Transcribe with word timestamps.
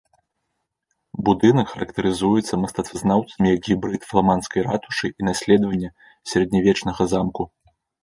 Будынак 1.29 1.67
характарызуецца 1.73 2.59
мастацтвазнаўцамі 2.63 3.47
як 3.55 3.61
гібрыд 3.69 4.01
фламандскай 4.15 4.61
ратушы 4.71 5.07
і 5.19 5.31
наследавання 5.31 5.97
сярэднявечнага 6.35 7.13
замку. 7.17 7.43